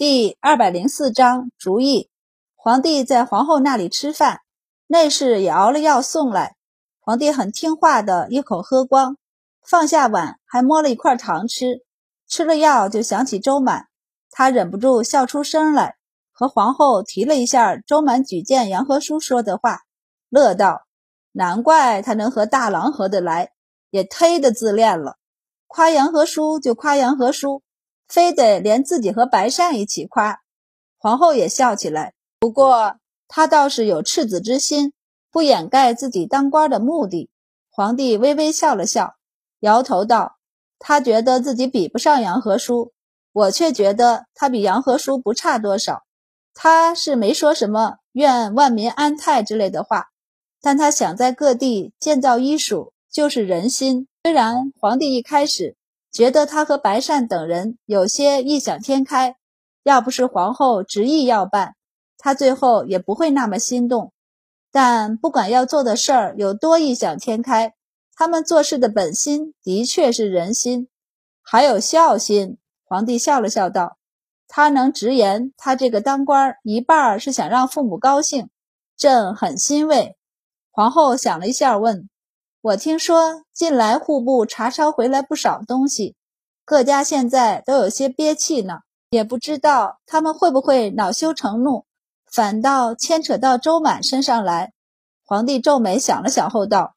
[0.00, 2.08] 第二百零四章主意。
[2.56, 4.40] 皇帝在皇后那里吃饭，
[4.86, 6.56] 内侍也熬了药送来。
[7.00, 9.18] 皇帝很听话的一口喝光，
[9.62, 11.82] 放下碗，还摸了一块糖吃。
[12.26, 13.88] 吃了药就想起周满，
[14.30, 15.96] 他忍不住笑出声来，
[16.32, 19.82] 和皇后提了一下周满举荐杨和叔说的话，
[20.30, 20.86] 乐道
[21.32, 23.52] ：“难怪他能和大郎合得来，
[23.90, 25.18] 也忒的自恋了。
[25.66, 27.62] 夸杨和叔就夸杨和叔。”
[28.10, 30.40] 非得连自己和白善一起夸，
[30.98, 32.12] 皇后也笑起来。
[32.40, 32.96] 不过
[33.28, 34.92] 她倒是有赤子之心，
[35.30, 37.30] 不掩盖自己当官的目的。
[37.70, 39.14] 皇帝微微笑了笑，
[39.60, 40.38] 摇头道
[40.80, 42.92] ：“他觉得自己比不上杨和叔，
[43.32, 46.02] 我却觉得他比杨和叔不差多少。
[46.52, 50.08] 他是没说什么愿万民安泰之类的话，
[50.60, 54.08] 但他想在各地建造医署，就是人心。
[54.24, 55.76] 虽然皇帝一开始。”
[56.12, 59.36] 觉得他和白善等人有些异想天开，
[59.82, 61.76] 要不是皇后执意要办，
[62.18, 64.12] 他最后也不会那么心动。
[64.72, 67.74] 但不管要做的事儿有多异想天开，
[68.14, 70.88] 他们做事的本心的确是人心，
[71.42, 72.58] 还有孝心。
[72.84, 73.96] 皇帝笑了笑道
[74.48, 78.50] ：“他能直言，他这个当官一半是想让父母高兴，
[78.96, 80.16] 朕很欣慰。”
[80.72, 82.08] 皇后想了一下，问。
[82.62, 86.14] 我听说近来户部查抄回来不少东西，
[86.66, 91.86] 各家现在都有些憋气呢，也不知道他们会不会恼羞成怒，
[92.30, 94.74] 反倒牵扯到周满身上来。
[95.24, 96.96] 皇帝皱眉想了想后道：“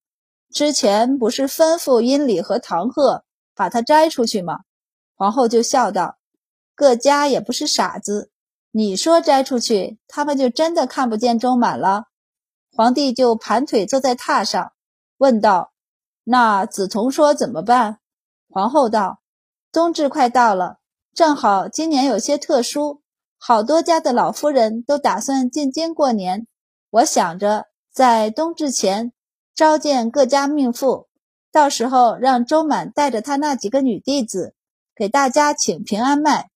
[0.53, 3.23] 之前不是吩咐殷礼和唐贺
[3.55, 4.59] 把他摘出去吗？”
[5.15, 6.17] 皇后就笑道
[6.75, 8.31] ：“各家也不是傻子，
[8.71, 12.07] 你说摘出去，他们就真的看不见周满了。”
[12.75, 14.73] 皇帝就盘腿坐在榻上。
[15.17, 15.73] 问道
[16.25, 17.99] ：“那梓潼说怎么办？”
[18.49, 19.21] 皇后道
[19.71, 20.79] ：“冬至快到了，
[21.13, 23.01] 正好今年有些特殊，
[23.37, 26.47] 好多家的老夫人都打算进京过年。
[26.89, 29.13] 我想着在冬至前
[29.55, 31.07] 召见各家命妇，
[31.51, 34.55] 到时候让周满带着他那几个女弟子
[34.95, 36.49] 给大家请平安脉。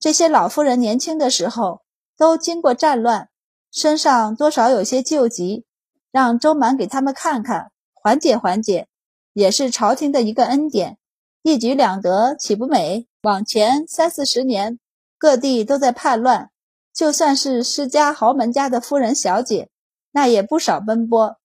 [0.00, 1.82] 这些老夫人年轻的时候
[2.16, 3.28] 都经过战乱，
[3.70, 5.64] 身上多少有些旧疾，
[6.10, 7.70] 让周满给他们看看。”
[8.08, 8.88] 缓解缓解，
[9.34, 10.96] 也是朝廷的一个恩典，
[11.42, 13.06] 一举两得，岂不美？
[13.20, 14.78] 往前三四十年，
[15.18, 16.48] 各地都在叛乱，
[16.94, 19.68] 就算是世家豪门家的夫人小姐，
[20.12, 21.36] 那也不少奔波。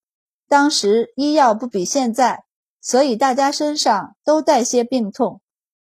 [0.47, 2.45] 当时医药不比现在，
[2.79, 5.41] 所以大家身上都带些病痛。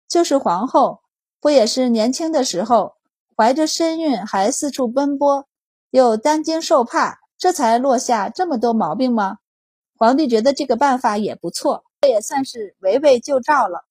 [0.08, 1.00] 就是皇后，
[1.42, 2.94] 不也是年轻的时候
[3.36, 5.48] 怀着身孕还四处奔波，
[5.90, 9.38] 又担惊受怕，这才落下这么多毛病吗？
[9.98, 13.86] 皇帝觉得这个办法也不错，这也算是围魏救赵了。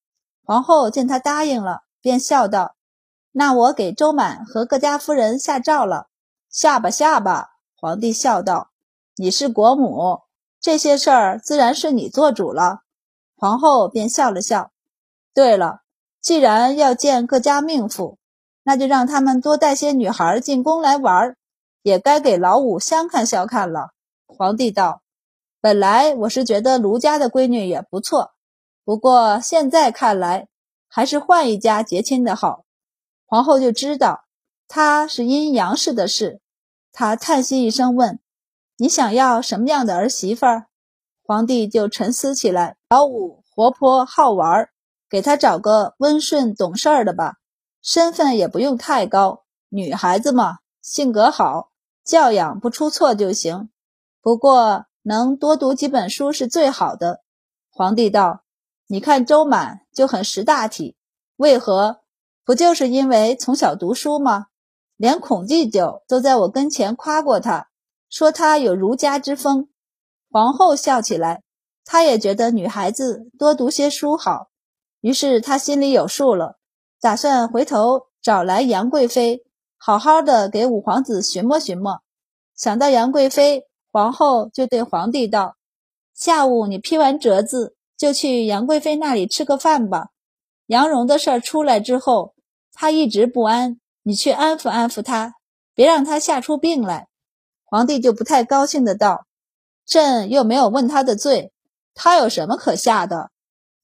[0.44, 2.76] 皇后见他答应了，便笑道
[3.32, 6.06] ：“那我给周满和各家夫人下诏了，
[6.48, 8.70] 下吧下吧。”皇帝笑道
[9.18, 10.20] ：“你是国母，
[10.60, 12.82] 这些事儿自然是你做主了。”
[13.36, 14.70] 皇后便笑了笑
[15.34, 15.80] ：“对了，
[16.20, 18.18] 既然要见各家命妇，
[18.62, 21.36] 那就让他们多带些女孩进宫来玩，
[21.82, 23.90] 也该给老五相看相看了。”
[24.28, 25.02] 皇帝道。
[25.60, 28.32] 本来我是觉得卢家的闺女也不错，
[28.84, 30.48] 不过现在看来
[30.86, 32.64] 还是换一家结亲的好。
[33.26, 34.26] 皇后就知道
[34.68, 36.40] 他是阴阳氏的事，
[36.92, 38.20] 她叹息一声问
[38.78, 40.46] ：“你想要什么样的儿媳妇？”
[41.24, 44.68] 皇帝就沉思起来：“老五活泼好玩，
[45.10, 47.38] 给他找个温顺懂事儿的吧，
[47.82, 51.70] 身份也不用太高，女孩子嘛，性格好，
[52.04, 53.70] 教养不出错就行。
[54.20, 57.22] 不过。”能多读几本书是最好的。
[57.70, 58.42] 皇帝道
[58.88, 60.96] ：“你看周满就很识大体，
[61.36, 62.00] 为何？
[62.44, 64.46] 不就是因为从小读书吗？
[64.96, 67.68] 连孔季酒都在我跟前夸过他，
[68.10, 69.68] 说他有儒家之风。”
[70.28, 71.44] 皇后笑起来，
[71.84, 74.48] 她也觉得女孩子多读些书好，
[75.02, 76.58] 于是她心里有数了，
[77.00, 79.44] 打算回头找来杨贵妃，
[79.76, 82.02] 好好的给五皇子寻摸寻摸。
[82.56, 83.68] 想到杨贵妃。
[83.90, 85.56] 皇后就对皇帝道
[86.14, 90.08] ：“下午你批完折子，就去杨贵妃那里吃个饭吧。
[90.66, 92.34] 杨荣的事儿出来之后，
[92.72, 95.34] 她一直不安，你去安抚安抚她，
[95.74, 97.08] 别让她吓出病来。”
[97.64, 99.26] 皇帝就不太高兴的道
[99.86, 101.52] ：“朕又没有问他的罪，
[101.94, 103.30] 他有什么可吓的？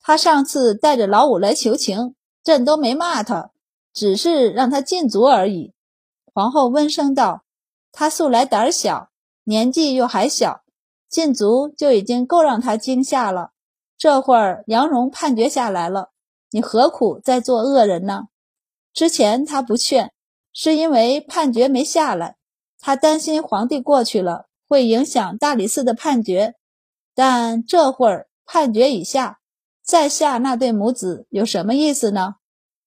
[0.01, 2.15] 他上次带着老五来求情，
[2.45, 3.51] 朕都没骂他，
[3.93, 5.73] 只是让他禁足而已。”
[6.35, 7.45] 皇后温声道
[7.93, 9.11] ：“他素来胆小。”
[9.44, 10.62] 年纪又还小，
[11.09, 13.50] 禁足就已经够让他惊吓了。
[13.99, 16.11] 这会儿杨荣判决下来了，
[16.50, 18.29] 你何苦再做恶人呢？
[18.93, 20.12] 之前他不劝，
[20.53, 22.37] 是因为判决没下来，
[22.79, 26.56] 他担心皇帝过去了会影响大理寺的判决。
[27.15, 29.39] 但这会儿判决已下，
[29.83, 32.37] 再下那对母子有什么意思呢？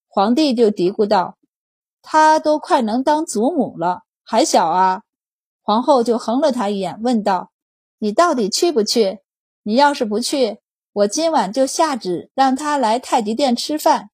[0.08, 1.38] 皇帝就嘀咕道
[2.02, 5.04] ：“他都快能当祖母了，还小啊。”
[5.66, 7.50] 皇后就横了他一眼，问道
[7.98, 9.22] ：“你到底去不去？
[9.64, 10.60] 你要是不去，
[10.94, 14.12] 我今晚就下旨让他来太极殿吃饭。”“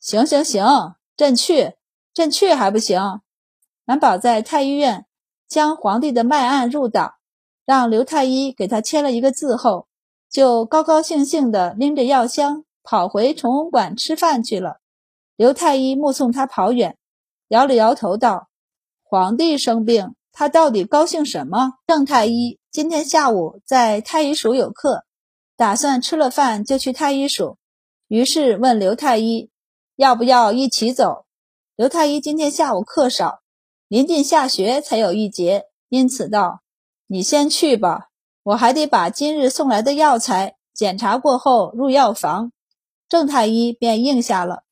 [0.00, 1.74] 行行行，朕去，
[2.12, 3.20] 朕去还不行？”
[3.86, 5.06] 满宝在太医院
[5.46, 7.14] 将皇帝的脉案入党。
[7.64, 9.86] 让刘太医给他签了一个字后，
[10.28, 14.80] 就高高兴兴地拎着药箱跑回崇文馆吃饭去了。
[15.36, 16.96] 刘太医目送他跑远，
[17.48, 18.48] 摇了摇头道
[19.04, 25.04] ：“皇帝生病，他到底高兴什么？”郑太医今天下午在太医署有课，
[25.56, 27.58] 打算吃了饭就去太医署，
[28.06, 29.50] 于是问刘太医
[29.96, 31.26] 要不要一起走。
[31.74, 33.40] 刘太医今天下午课少，
[33.88, 36.60] 临近下学才有一节，因此道。
[37.08, 38.10] 你先去吧，
[38.44, 42.52] 我还得把今日送来的药材检查过后入药房。
[43.08, 44.62] 郑太医便应下了。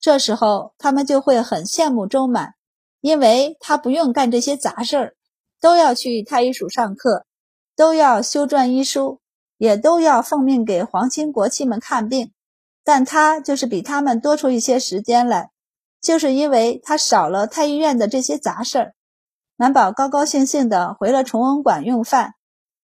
[0.00, 2.54] 这时候他们就会很羡慕周满，
[3.02, 5.14] 因为他不用干这些杂事儿，
[5.60, 7.26] 都要去太医署上课，
[7.76, 9.20] 都要修撰医书，
[9.58, 12.32] 也都要奉命给皇亲国戚们看病。
[12.84, 15.50] 但他就是比他们多出一些时间来，
[16.00, 18.94] 就是因为他少了太医院的这些杂事儿。
[19.56, 22.34] 满宝高高兴兴地回了崇文馆用饭。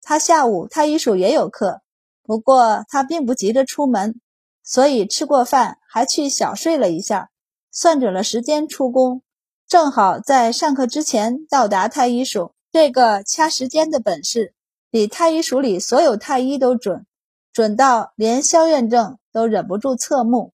[0.02, 1.82] 他下午太医署也有课，
[2.24, 4.20] 不过他并不急着出门，
[4.64, 7.30] 所以吃过饭还去小睡了一下，
[7.72, 9.22] 算准了时间出宫，
[9.68, 12.54] 正好在上课之前到达太医署。
[12.72, 14.54] 这个掐时间的本事，
[14.90, 17.06] 比太医署里所有太医都准，
[17.52, 20.54] 准到连萧院正都忍不住侧目。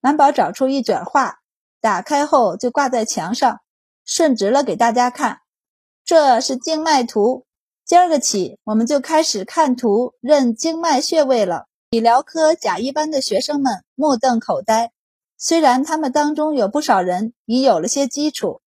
[0.00, 1.40] 满宝找出一卷画，
[1.82, 3.60] 打开后就挂在墙上，
[4.06, 5.40] 顺直了给大家看。
[6.02, 7.44] 这是经脉图，
[7.84, 11.66] 今儿个起我们就开始看图认经脉穴位了。
[11.90, 14.92] 理疗科甲一班的学生们目瞪口呆，
[15.38, 18.62] 虽然他们当中有不少人已有了些基础，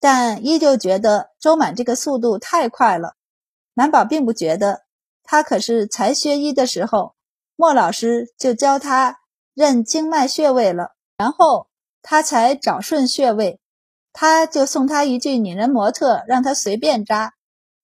[0.00, 3.14] 但依旧觉得周满这个速度太快了。
[3.74, 4.84] 满宝并不觉得，
[5.22, 7.14] 他可是才学医的时候，
[7.56, 9.18] 莫老师就教他
[9.52, 11.68] 认经脉穴位了，然后
[12.02, 13.60] 他才找顺穴位。
[14.12, 17.34] 他就送他一句拟人模特，让他随便扎。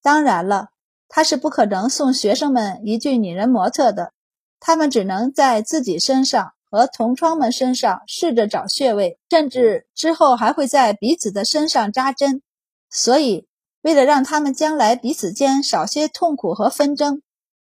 [0.01, 0.69] 当然了，
[1.09, 4.13] 他是不可能送学生们一句拟人模特的，
[4.61, 12.43] 他们只能在自己身上和同窗们身上试着找穴位，甚至之后还会在彼此的身上扎针。
[12.89, 13.47] 所以，
[13.83, 17.23] 为了让他们将来彼此间少些痛苦和纷争，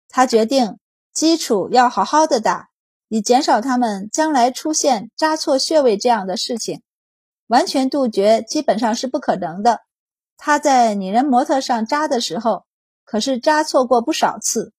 [0.10, 0.78] 他决定
[1.14, 2.68] 基础要好好的打，
[3.08, 6.82] 以减少他们将来出现扎错穴位这样的事情。
[7.48, 9.82] 完全杜绝基本上是不可能的。
[10.36, 12.66] 他在拟人模特上扎的时候，
[13.06, 14.74] 可是扎错过不少次。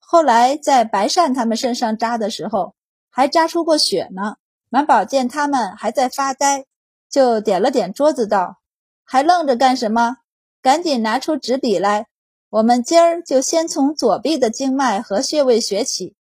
[0.00, 2.74] 后来在白善他们身上扎的时候，
[3.14, 4.36] 还扎出过血呢。
[4.70, 6.64] 满宝见他们还在发呆，
[7.08, 8.58] 就点了点桌子道
[9.06, 10.16] ：“还愣着干什么？
[10.60, 12.08] 赶紧拿出纸笔来，
[12.50, 16.16] 我们今儿就先从左臂的经脉和穴位学起。”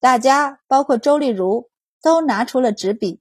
[0.00, 1.70] 大家，包括周丽如，
[2.02, 3.20] 都拿出了纸笔。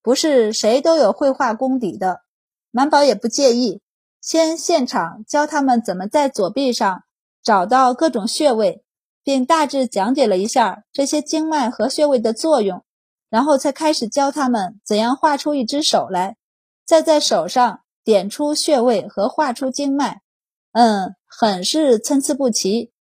[0.00, 2.22] 不是谁都有绘画功底的，
[2.70, 3.82] 满宝也不介意，
[4.22, 7.04] 先现场教他们怎么在左臂上
[7.42, 8.82] 找到各种穴位，
[9.24, 12.84] 并大致讲解了一下这些经脉和穴位的作用，
[13.30, 16.36] 然后才开始教他们怎样画出一只手来，
[16.84, 20.20] 再在手上点出穴位和画出经脉。
[20.72, 22.92] 嗯，很是参差不齐，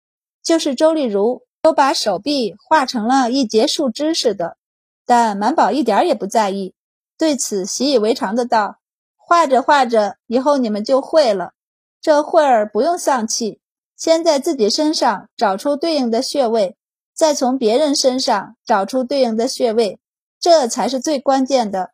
[0.41, 4.57] 就是周丽如都把手臂画成了一节树枝似的，
[5.05, 6.73] 但满宝一点也不在意。
[7.17, 8.77] 对此习以为常的道
[9.17, 11.53] ：“画着画着，以后你们就会了。
[12.01, 13.61] 这会儿不用丧气，
[14.03, 16.75] 先在自己身上找出对应的穴位，
[17.15, 19.97] 再从别人身上找出对应的穴位，
[20.41, 21.91] 这才是最关键的。”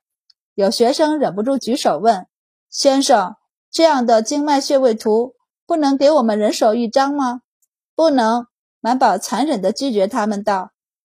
[0.55, 2.25] 有学生忍不住举手问
[2.67, 3.35] ：“先生，
[3.69, 5.35] 这样的经脉穴位图
[5.67, 7.41] 不能给我们人手一张吗
[7.95, 8.47] ？”“不能。”
[8.81, 10.71] 满宝残忍地拒绝他们道：“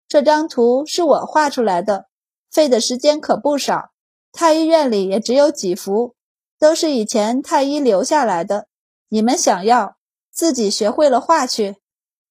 [0.09, 2.07] 这张图是我画出来的，
[2.51, 3.91] 费的时间可不少。”
[4.33, 6.15] 太医院里也只有几幅，
[6.59, 8.69] 都是以前太医留下来的。
[9.11, 9.96] 你们想要
[10.37, 11.77] 自己学会了画去？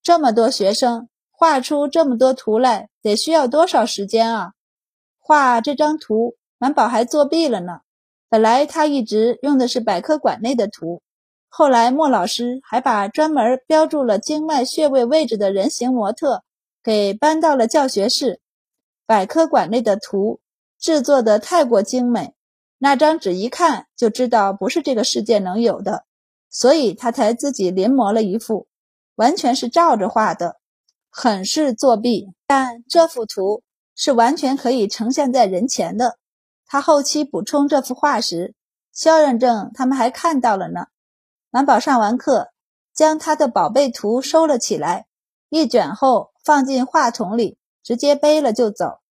[0.04, 4.52] 这么多学生画出这么多图来，得需要多少时间啊？
[5.18, 7.80] 画这张图，满宝还作弊了呢。
[8.30, 11.02] 本来他一直用的是百科馆内的图，
[11.50, 16.44] 后来莫老师还把专门标注了经脉穴位位置的人形模特
[16.84, 18.40] 给搬到了教学室。
[19.08, 20.40] 百科馆内的图。
[20.78, 22.36] 制作的太过精美，
[22.78, 26.06] 那张纸一看就知道不是这个世界能有的，
[26.56, 28.68] 所以他才自己临摹了一幅，
[29.16, 30.56] 完全是照着画的，
[31.10, 32.30] 很是作弊。
[32.48, 33.62] 但这幅图
[33.94, 36.18] 是完全可以呈现在人前的。
[36.66, 38.56] 他后期补充这幅画时，
[38.94, 40.86] 萧远正他们还看到了呢。
[41.50, 42.52] 满宝上完课，
[42.94, 45.08] 将他的宝贝图收了起来，
[45.50, 49.02] 一卷后放进话筒里，直接背了就走。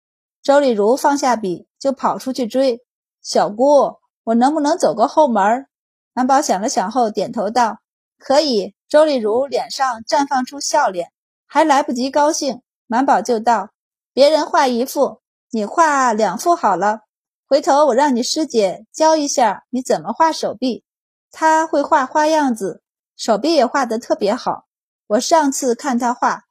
[0.43, 2.81] 周丽如放下笔，就跑出去追
[3.21, 3.99] 小姑。
[4.25, 5.67] 我能不能走个后门？
[6.15, 7.81] 满宝想了想后，点头道
[8.19, 11.11] ：“可以。”周丽如脸上绽放出笑脸，
[11.47, 13.71] 还来不及高兴，满宝就道
[14.15, 17.01] ：“别人画一幅，你画两幅好了。
[17.49, 20.85] 回头我让你师姐教一下你怎么画手臂。
[21.33, 22.83] 她会画花样子，
[23.17, 24.67] 手臂也画得特别好。
[25.09, 26.45] 我上次看她画，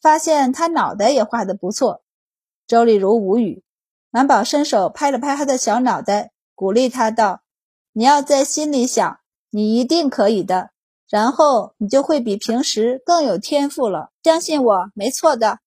[0.00, 2.02] 发现她脑袋也画得不错。”
[2.68, 3.64] 周丽如无语，
[4.10, 7.40] 满宝伸手拍了拍他的小脑袋，鼓励他道
[7.92, 9.18] ：“你要在心里想，
[9.50, 10.70] 你一定可以的，
[11.08, 14.10] 然后你就会比平时更有天赋了。
[14.22, 15.58] 相信我，没错的。”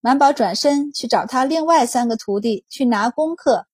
[0.00, 3.66] 满宝转身去找他另外三个徒弟去拿功课，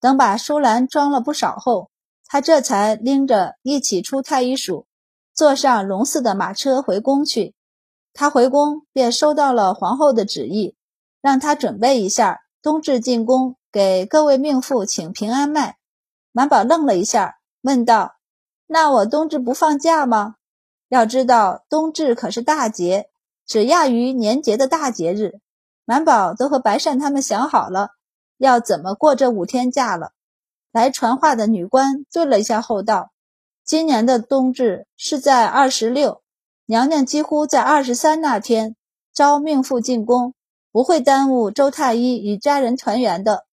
[0.00, 1.90] 等把书篮装了不少后，
[2.26, 4.86] 他这才拎着一起出太医署，
[5.34, 7.54] 坐上龙寺的马车回宫去。
[8.12, 10.74] 他回宫便收到了皇后的旨意。
[11.20, 15.76] 让他准备一下，冬至进宫给各位命妇请平安脉。
[16.30, 18.16] 满宝愣了一下，问道
[18.66, 20.36] ：“那我冬至不放假吗？
[20.88, 23.10] 要知道冬至可是大节，
[23.46, 25.40] 只亚于年节的大节日。
[25.84, 27.90] 满宝都和白善他们想好了，
[28.36, 30.12] 要怎么过这五天假了。”
[30.72, 33.10] 来传话的女官顿了一下后道
[33.64, 36.22] ：“今年的冬至是在二十六，
[36.66, 38.76] 娘娘几乎在二十三那天
[39.12, 40.34] 招命妇进宫。”
[40.70, 43.46] 不会耽误周太医与家人团圆的。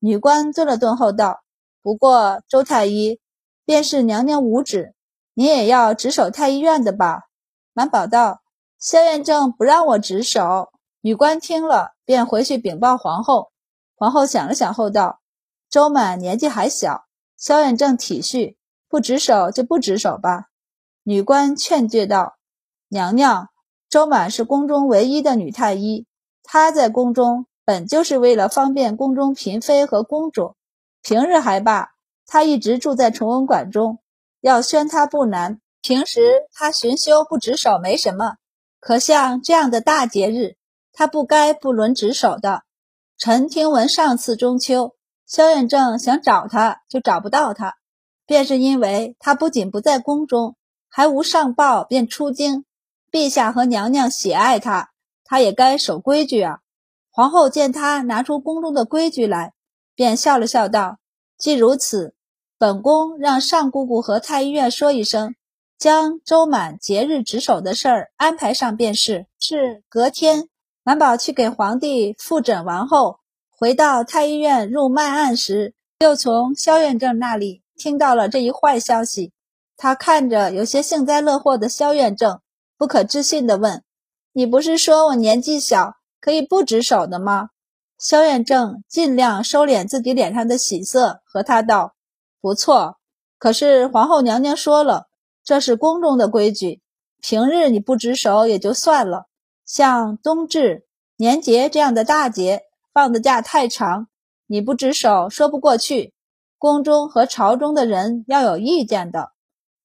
[0.00, 1.42] 女官顿了顿后道
[1.80, 3.20] ：“不过周太医
[3.66, 4.94] 便是娘娘无旨，
[5.34, 7.24] 你也要值守太医院的吧？”
[7.74, 8.40] 满宝道
[8.80, 10.70] ：“萧远正不让我值守。”
[11.02, 13.50] 女官听了，便回去禀报皇后。
[13.96, 15.20] 皇后想了想后道
[15.68, 17.04] ：“周满年纪还小，
[17.36, 18.56] 萧远正体恤，
[18.88, 20.46] 不值守就不值守吧。”
[21.04, 22.36] 女官劝诫道
[22.88, 23.48] ：“娘娘，
[23.88, 26.06] 周满是宫中唯一的女太医。”
[26.42, 30.54] 她在宫中本就是为了方便宫中嫔妃和公主，
[31.02, 31.90] 平日还罢，
[32.26, 34.00] 他一直住在崇文馆中，
[34.40, 35.60] 要宣他不难。
[35.80, 36.20] 平时
[36.52, 38.34] 他巡修不值守没什么，
[38.80, 40.56] 可像这样的大节日，
[40.92, 42.64] 他不该不轮值守的。
[43.16, 47.76] 臣听闻上次中秋，萧远正想找他就找不到他，
[48.26, 50.56] 便是因为他不仅不在宫中，
[50.88, 52.64] 还无上报便出京，
[53.12, 54.90] 陛下和娘娘喜爱他。
[55.28, 56.58] 他也该守规矩啊！
[57.10, 59.54] 皇后见他拿出宫中的规矩来，
[59.94, 60.98] 便笑了笑道
[61.38, 62.15] ：“既如此，
[62.58, 65.34] 本宫让尚姑姑和太医院说一声，
[65.78, 70.48] 将周满节日值守的事儿安排上便是。”是隔天，
[70.82, 73.20] 满宝去给皇帝复诊完后，
[73.50, 79.32] 回到太医院入脉案时，又从萧院正那里听到了这一坏消息。
[79.76, 82.40] 他看着有些幸灾乐祸的萧院正，
[82.78, 83.82] 不可置信地问。
[84.32, 87.50] 你不是说我年纪小，可以不值守的吗？
[87.98, 91.94] 萧院正尽量收敛自己脸上的喜色，和他道
[92.40, 92.98] ：“不错，
[93.38, 95.08] 可是皇后娘娘说了，
[95.42, 96.82] 这是宫中的规矩。
[97.20, 99.26] 平日你不值守也就算了，
[99.64, 104.08] 像冬至、年节这样的大节，放的假太长，
[104.46, 106.14] 你不值守说不过去。
[106.58, 109.32] 宫中和朝中的人要有意见的。”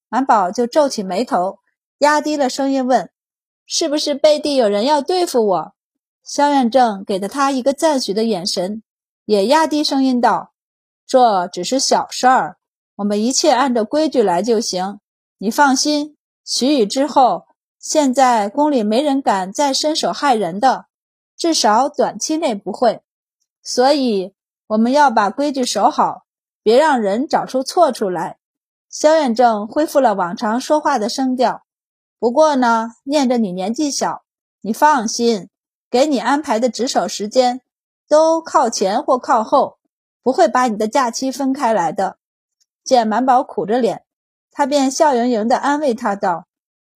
[0.07, 1.59] 满宝就皱起眉头，
[1.99, 3.09] 压低了声音问。
[3.65, 5.73] 是不是背地有人要对付我？
[6.23, 8.83] 萧远正给了他一个赞许的眼神，
[9.25, 10.50] 也压低声音道
[11.11, 12.55] ：“这只是小事儿，
[12.95, 15.01] 我们一切按照规矩来就行。
[15.39, 16.15] 你放心，
[16.45, 20.85] 许以之后，现在宫里没人敢再伸手害人的，
[21.35, 23.01] 至少短期内不会。
[23.61, 24.33] 所以
[24.67, 26.23] 我们要把规矩守好，
[26.63, 28.37] 别让人找出错处来。”
[28.89, 31.63] 萧远正恢复了往常说话的声调。
[32.19, 34.23] 不过呢，念着你年纪小，
[34.61, 35.49] 你放心，
[35.89, 37.59] 给你安排的值守时间
[38.07, 39.77] 都靠前或靠后，
[40.23, 42.17] 不会把你的假期分开来的。
[42.83, 44.03] 见满宝苦着脸，
[44.51, 46.47] 他便笑盈盈地安慰他道：“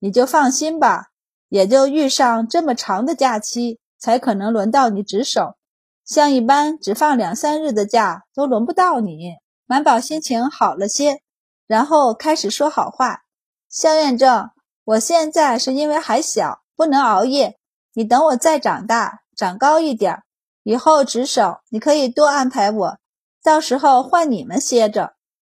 [0.00, 1.09] 你就放心吧，
[1.49, 5.57] 也就遇上这么长的假期，才可能轮到你值守。
[6.05, 9.37] 像一般只放两三日的假，都轮不到你。”
[9.67, 11.23] 满宝心情好了些，
[11.67, 13.23] 然后开始说好话
[13.71, 14.50] ：“萧院正。”
[14.85, 17.57] 我现在是因为还小，不能熬夜。
[17.95, 20.25] 你等我再长大，长高一点，
[20.64, 22.99] 以后值守，你可以多安排我，
[23.43, 25.15] 到时候换你们歇着。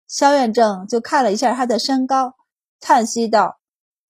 [0.07, 2.35] 萧远正就看了一下他的身高，
[2.79, 3.59] 叹息道：“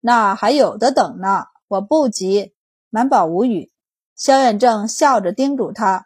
[0.01, 2.53] 那还有的等呢，我不急。”
[2.92, 3.72] 满宝无语。
[4.15, 6.06] 萧远正笑着叮嘱他：“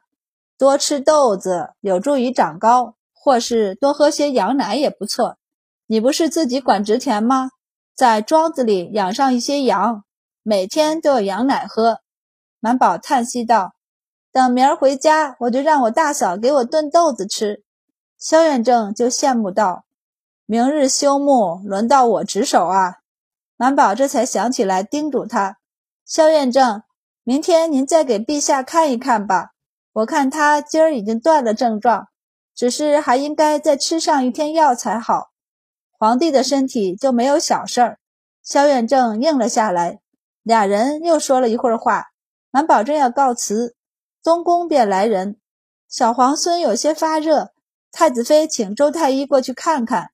[0.57, 5.37] 多吃豆子有助于长高，或是多喝些羊奶也不错。
[5.87, 7.51] 你不是自己管植田吗？
[7.95, 10.03] 在庄子里养上一些羊，
[10.43, 11.99] 每天都有羊奶喝。”
[12.59, 13.73] 满宝叹息道
[14.37, 17.63] ：“等明儿回家，我就让我大嫂给我炖豆子吃。”
[18.19, 19.85] 萧远正就羡慕道
[20.45, 22.97] ：“明日休沐，轮到我值守啊！”
[23.57, 25.57] 满宝这才想起来，叮嘱他
[26.05, 26.83] ：“萧远正，
[27.23, 29.53] 明天您再给陛下看一看吧。
[29.91, 32.09] 我看他今儿已经断了症状，
[32.53, 35.31] 只是还应该再吃上一天药才好。
[35.97, 37.97] 皇帝的身体就没有小事儿。”
[38.45, 39.99] 萧远正应了下来。
[40.43, 42.09] 俩人又说了一会儿话，
[42.51, 43.75] 满宝正要告辞，
[44.27, 45.37] 东宫便来人
[45.87, 47.53] ：“小皇孙有些发热。”
[47.93, 50.11] 太子妃请周太医过去看看，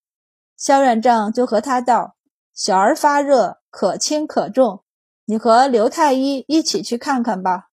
[0.56, 2.16] 萧远正就和他道
[2.54, 4.84] ：“小儿发热，可轻可重，
[5.26, 7.70] 你和刘太医一起去看看吧。”